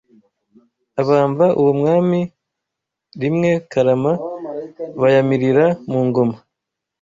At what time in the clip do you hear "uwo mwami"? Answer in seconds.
1.59-2.19